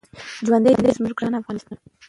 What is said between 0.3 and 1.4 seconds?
ژوندی دې وي زموږ ګران